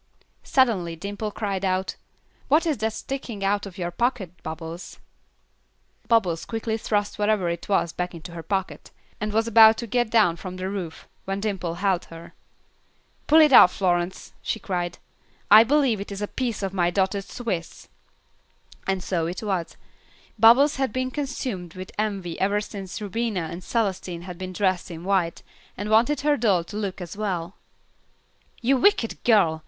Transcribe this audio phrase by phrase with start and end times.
[0.41, 1.95] Suddenly Dimple cried out,
[2.47, 4.97] "What is that sticking out of your pocket, Bubbles?"
[6.07, 10.09] Bubbles quickly thrust whatever it was back into her pocket, and was about to get
[10.09, 12.33] down from the roof, when Dimple held her.
[13.27, 14.97] "Pull it out, Florence," she cried.
[15.51, 17.87] "I believe it is a piece of my dotted swiss."
[18.87, 19.77] And so it was.
[20.39, 25.03] Bubbles had been consumed with envy ever since Rubina and Celestine had been dressed in
[25.03, 25.43] white,
[25.77, 27.53] and wanted her doll to look as well.
[28.63, 29.59] "You wicked girl!